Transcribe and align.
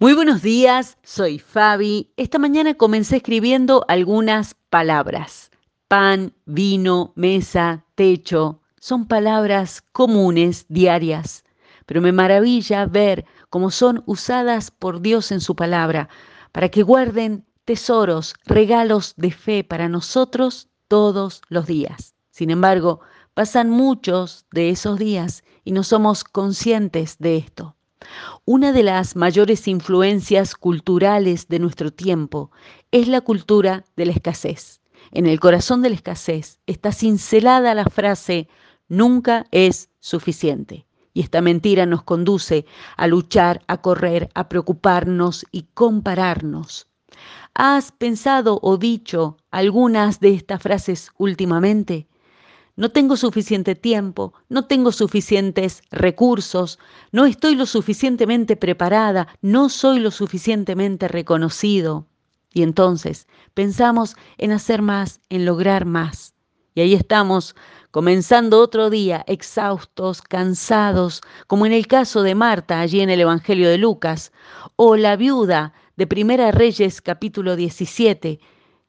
Muy 0.00 0.12
buenos 0.12 0.42
días, 0.42 0.98
soy 1.04 1.38
Fabi. 1.38 2.10
Esta 2.16 2.40
mañana 2.40 2.74
comencé 2.74 3.18
escribiendo 3.18 3.84
algunas 3.86 4.56
palabras. 4.68 5.52
Pan, 5.86 6.34
vino, 6.46 7.12
mesa, 7.14 7.84
techo, 7.94 8.60
son 8.80 9.06
palabras 9.06 9.84
comunes, 9.92 10.66
diarias, 10.68 11.44
pero 11.86 12.00
me 12.00 12.10
maravilla 12.10 12.86
ver 12.86 13.24
cómo 13.50 13.70
son 13.70 14.02
usadas 14.06 14.72
por 14.72 15.00
Dios 15.00 15.30
en 15.30 15.40
su 15.40 15.54
palabra, 15.54 16.08
para 16.50 16.70
que 16.70 16.82
guarden 16.82 17.46
tesoros, 17.64 18.34
regalos 18.46 19.14
de 19.16 19.30
fe 19.30 19.62
para 19.62 19.88
nosotros 19.88 20.70
todos 20.88 21.40
los 21.48 21.68
días. 21.68 22.16
Sin 22.30 22.50
embargo, 22.50 22.98
pasan 23.32 23.70
muchos 23.70 24.44
de 24.50 24.70
esos 24.70 24.98
días 24.98 25.44
y 25.62 25.70
no 25.70 25.84
somos 25.84 26.24
conscientes 26.24 27.16
de 27.20 27.36
esto. 27.36 27.76
Una 28.44 28.72
de 28.72 28.82
las 28.82 29.16
mayores 29.16 29.68
influencias 29.68 30.54
culturales 30.54 31.48
de 31.48 31.58
nuestro 31.58 31.92
tiempo 31.92 32.50
es 32.90 33.08
la 33.08 33.20
cultura 33.20 33.84
de 33.96 34.06
la 34.06 34.12
escasez. 34.12 34.80
En 35.10 35.26
el 35.26 35.40
corazón 35.40 35.82
de 35.82 35.90
la 35.90 35.96
escasez 35.96 36.58
está 36.66 36.92
cincelada 36.92 37.74
la 37.74 37.84
frase 37.84 38.48
nunca 38.88 39.46
es 39.50 39.90
suficiente. 40.00 40.86
Y 41.12 41.20
esta 41.20 41.40
mentira 41.40 41.86
nos 41.86 42.02
conduce 42.02 42.66
a 42.96 43.06
luchar, 43.06 43.62
a 43.68 43.80
correr, 43.80 44.30
a 44.34 44.48
preocuparnos 44.48 45.46
y 45.52 45.68
compararnos. 45.74 46.88
¿Has 47.54 47.92
pensado 47.92 48.58
o 48.62 48.76
dicho 48.78 49.36
algunas 49.52 50.18
de 50.18 50.34
estas 50.34 50.60
frases 50.60 51.12
últimamente? 51.16 52.08
No 52.76 52.90
tengo 52.90 53.16
suficiente 53.16 53.74
tiempo, 53.74 54.34
no 54.48 54.66
tengo 54.66 54.90
suficientes 54.90 55.82
recursos, 55.90 56.78
no 57.12 57.24
estoy 57.24 57.54
lo 57.54 57.66
suficientemente 57.66 58.56
preparada, 58.56 59.28
no 59.42 59.68
soy 59.68 60.00
lo 60.00 60.10
suficientemente 60.10 61.06
reconocido. 61.06 62.06
Y 62.52 62.62
entonces 62.62 63.26
pensamos 63.54 64.16
en 64.38 64.52
hacer 64.52 64.82
más, 64.82 65.20
en 65.28 65.44
lograr 65.44 65.84
más. 65.84 66.34
Y 66.74 66.80
ahí 66.80 66.94
estamos, 66.94 67.54
comenzando 67.92 68.60
otro 68.60 68.90
día, 68.90 69.24
exhaustos, 69.28 70.20
cansados, 70.22 71.20
como 71.46 71.66
en 71.66 71.72
el 71.72 71.86
caso 71.86 72.22
de 72.22 72.34
Marta 72.34 72.80
allí 72.80 73.00
en 73.00 73.10
el 73.10 73.20
Evangelio 73.20 73.68
de 73.68 73.78
Lucas, 73.78 74.32
o 74.74 74.96
la 74.96 75.14
viuda 75.14 75.72
de 75.96 76.08
Primera 76.08 76.50
Reyes 76.50 77.00
capítulo 77.00 77.54
17, 77.54 78.40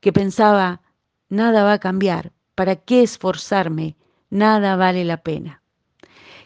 que 0.00 0.12
pensaba, 0.12 0.80
nada 1.28 1.64
va 1.64 1.74
a 1.74 1.78
cambiar, 1.78 2.32
¿Para 2.54 2.76
qué 2.76 3.02
esforzarme? 3.02 3.96
Nada 4.30 4.76
vale 4.76 5.04
la 5.04 5.18
pena. 5.18 5.62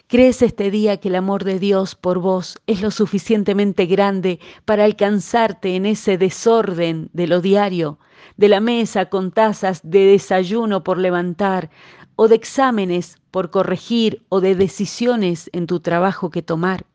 ¿Crees 0.07 0.41
este 0.41 0.71
día 0.71 0.97
que 0.97 1.09
el 1.09 1.15
amor 1.15 1.43
de 1.43 1.59
Dios 1.59 1.93
por 1.93 2.17
vos 2.17 2.57
es 2.65 2.81
lo 2.81 2.89
suficientemente 2.89 3.85
grande 3.85 4.39
para 4.65 4.85
alcanzarte 4.85 5.75
en 5.75 5.85
ese 5.85 6.17
desorden 6.17 7.11
de 7.13 7.27
lo 7.27 7.41
diario, 7.41 7.99
de 8.37 8.49
la 8.49 8.59
mesa 8.59 9.05
con 9.05 9.31
tazas 9.31 9.81
de 9.83 10.05
desayuno 10.07 10.83
por 10.83 10.97
levantar, 10.97 11.69
o 12.15 12.27
de 12.27 12.35
exámenes 12.35 13.17
por 13.29 13.51
corregir, 13.51 14.23
o 14.29 14.41
de 14.41 14.55
decisiones 14.55 15.47
en 15.53 15.67
tu 15.67 15.79
trabajo 15.79 16.31
que 16.31 16.41
tomar? 16.41 16.87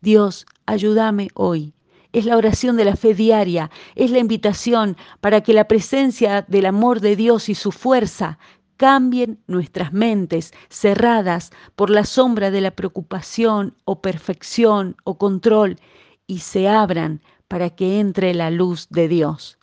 Dios, 0.00 0.46
ayúdame 0.64 1.28
hoy 1.34 1.74
es 2.12 2.24
la 2.26 2.36
oración 2.36 2.76
de 2.76 2.84
la 2.84 2.96
fe 2.96 3.14
diaria, 3.14 3.70
es 3.94 4.10
la 4.10 4.18
invitación 4.18 4.96
para 5.20 5.40
que 5.40 5.52
la 5.52 5.68
presencia 5.68 6.42
del 6.42 6.66
amor 6.66 7.00
de 7.00 7.16
Dios 7.16 7.48
y 7.48 7.54
su 7.54 7.72
fuerza 7.72 8.38
cambien 8.76 9.40
nuestras 9.46 9.92
mentes 9.92 10.52
cerradas 10.68 11.50
por 11.76 11.88
la 11.88 12.04
sombra 12.04 12.50
de 12.50 12.60
la 12.60 12.72
preocupación 12.72 13.76
o 13.84 14.00
perfección 14.00 14.96
o 15.04 15.18
control 15.18 15.78
y 16.26 16.40
se 16.40 16.68
abran 16.68 17.22
para 17.48 17.70
que 17.70 18.00
entre 18.00 18.34
la 18.34 18.50
luz 18.50 18.88
de 18.90 19.08
Dios. 19.08 19.58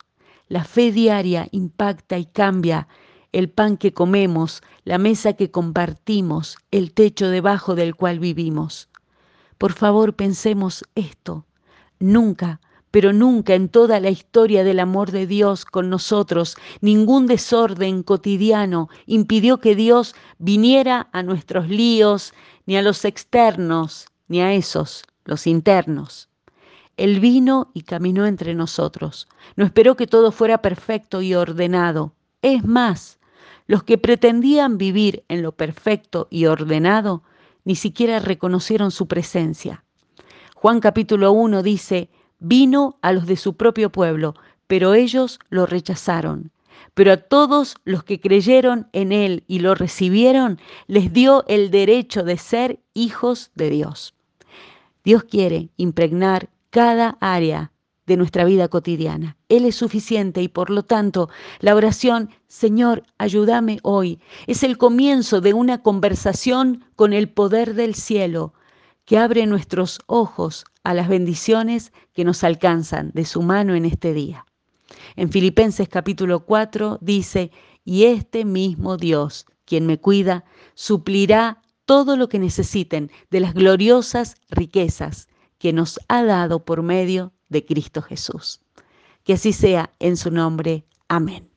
La 0.48 0.64
fe 0.64 0.90
diaria 0.90 1.48
impacta 1.52 2.18
y 2.18 2.26
cambia 2.26 2.88
el 3.32 3.50
pan 3.50 3.76
que 3.76 3.92
comemos, 3.92 4.62
la 4.84 4.98
mesa 4.98 5.34
que 5.34 5.50
compartimos, 5.50 6.56
el 6.70 6.92
techo 6.92 7.28
debajo 7.28 7.74
del 7.74 7.94
cual 7.94 8.18
vivimos. 8.18 8.88
Por 9.58 9.72
favor, 9.72 10.14
pensemos 10.14 10.84
esto. 10.94 11.44
Nunca, 12.00 12.60
pero 12.90 13.12
nunca 13.12 13.54
en 13.54 13.68
toda 13.68 14.00
la 14.00 14.08
historia 14.10 14.64
del 14.64 14.80
amor 14.80 15.10
de 15.10 15.26
Dios 15.26 15.64
con 15.66 15.90
nosotros, 15.90 16.56
ningún 16.80 17.26
desorden 17.26 18.02
cotidiano 18.02 18.88
impidió 19.06 19.58
que 19.58 19.76
Dios 19.76 20.14
viniera 20.38 21.08
a 21.12 21.22
nuestros 21.22 21.68
líos, 21.68 22.32
ni 22.66 22.76
a 22.76 22.82
los 22.82 23.04
externos, 23.04 24.06
ni 24.28 24.40
a 24.40 24.54
esos, 24.54 25.04
los 25.24 25.46
internos. 25.46 26.28
Él 26.96 27.20
vino 27.20 27.70
y 27.74 27.82
caminó 27.82 28.26
entre 28.26 28.54
nosotros. 28.54 29.28
No 29.56 29.64
esperó 29.64 29.94
que 29.96 30.06
todo 30.06 30.32
fuera 30.32 30.62
perfecto 30.62 31.22
y 31.22 31.34
ordenado. 31.34 32.14
Es 32.42 32.64
más, 32.64 33.18
los 33.66 33.84
que 33.84 33.98
pretendían 33.98 34.78
vivir 34.78 35.24
en 35.28 35.42
lo 35.42 35.52
perfecto 35.52 36.28
y 36.30 36.46
ordenado 36.46 37.22
ni 37.64 37.76
siquiera 37.76 38.18
reconocieron 38.18 38.90
su 38.90 39.06
presencia. 39.06 39.84
Juan 40.60 40.80
capítulo 40.80 41.32
1 41.32 41.62
dice, 41.62 42.10
vino 42.38 42.98
a 43.00 43.14
los 43.14 43.24
de 43.24 43.38
su 43.38 43.56
propio 43.56 43.88
pueblo, 43.88 44.34
pero 44.66 44.92
ellos 44.92 45.38
lo 45.48 45.64
rechazaron. 45.64 46.52
Pero 46.92 47.12
a 47.12 47.16
todos 47.16 47.76
los 47.86 48.04
que 48.04 48.20
creyeron 48.20 48.86
en 48.92 49.10
Él 49.10 49.42
y 49.46 49.60
lo 49.60 49.74
recibieron, 49.74 50.60
les 50.86 51.14
dio 51.14 51.46
el 51.48 51.70
derecho 51.70 52.24
de 52.24 52.36
ser 52.36 52.78
hijos 52.92 53.52
de 53.54 53.70
Dios. 53.70 54.12
Dios 55.02 55.24
quiere 55.24 55.70
impregnar 55.78 56.50
cada 56.68 57.16
área 57.22 57.72
de 58.04 58.18
nuestra 58.18 58.44
vida 58.44 58.68
cotidiana. 58.68 59.38
Él 59.48 59.64
es 59.64 59.76
suficiente 59.76 60.42
y 60.42 60.48
por 60.48 60.68
lo 60.68 60.82
tanto 60.82 61.30
la 61.60 61.74
oración, 61.74 62.28
Señor, 62.48 63.04
ayúdame 63.16 63.78
hoy, 63.82 64.20
es 64.46 64.62
el 64.62 64.76
comienzo 64.76 65.40
de 65.40 65.54
una 65.54 65.82
conversación 65.82 66.84
con 66.96 67.14
el 67.14 67.30
poder 67.30 67.72
del 67.72 67.94
cielo 67.94 68.52
que 69.10 69.18
abre 69.18 69.44
nuestros 69.46 69.98
ojos 70.06 70.64
a 70.84 70.94
las 70.94 71.08
bendiciones 71.08 71.92
que 72.12 72.22
nos 72.22 72.44
alcanzan 72.44 73.10
de 73.12 73.24
su 73.24 73.42
mano 73.42 73.74
en 73.74 73.84
este 73.84 74.14
día. 74.14 74.46
En 75.16 75.32
Filipenses 75.32 75.88
capítulo 75.88 76.46
4 76.46 76.98
dice, 77.00 77.50
y 77.84 78.04
este 78.04 78.44
mismo 78.44 78.96
Dios, 78.96 79.46
quien 79.64 79.84
me 79.84 79.98
cuida, 79.98 80.44
suplirá 80.74 81.60
todo 81.86 82.16
lo 82.16 82.28
que 82.28 82.38
necesiten 82.38 83.10
de 83.30 83.40
las 83.40 83.52
gloriosas 83.52 84.36
riquezas 84.48 85.26
que 85.58 85.72
nos 85.72 85.98
ha 86.06 86.22
dado 86.22 86.64
por 86.64 86.84
medio 86.84 87.32
de 87.48 87.64
Cristo 87.64 88.02
Jesús. 88.02 88.60
Que 89.24 89.32
así 89.32 89.52
sea 89.52 89.92
en 89.98 90.16
su 90.16 90.30
nombre. 90.30 90.84
Amén. 91.08 91.49